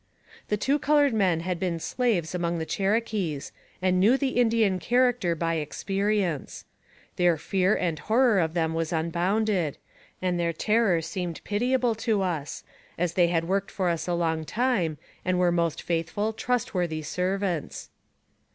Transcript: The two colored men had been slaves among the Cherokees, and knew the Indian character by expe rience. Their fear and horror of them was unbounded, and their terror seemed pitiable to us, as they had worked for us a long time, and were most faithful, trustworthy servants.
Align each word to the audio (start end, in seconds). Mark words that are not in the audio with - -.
The 0.47 0.57
two 0.57 0.79
colored 0.79 1.13
men 1.13 1.41
had 1.41 1.59
been 1.59 1.79
slaves 1.79 2.33
among 2.33 2.57
the 2.57 2.65
Cherokees, 2.65 3.51
and 3.83 3.99
knew 3.99 4.17
the 4.17 4.29
Indian 4.29 4.79
character 4.79 5.35
by 5.35 5.57
expe 5.57 6.03
rience. 6.03 6.63
Their 7.17 7.37
fear 7.37 7.75
and 7.75 7.99
horror 7.99 8.39
of 8.39 8.55
them 8.55 8.73
was 8.73 8.91
unbounded, 8.91 9.77
and 10.19 10.39
their 10.39 10.53
terror 10.53 11.03
seemed 11.03 11.39
pitiable 11.43 11.93
to 11.93 12.23
us, 12.23 12.63
as 12.97 13.13
they 13.13 13.27
had 13.27 13.43
worked 13.47 13.69
for 13.69 13.89
us 13.89 14.07
a 14.07 14.15
long 14.15 14.43
time, 14.43 14.97
and 15.23 15.37
were 15.37 15.51
most 15.51 15.83
faithful, 15.83 16.33
trustworthy 16.33 17.03
servants. 17.03 17.91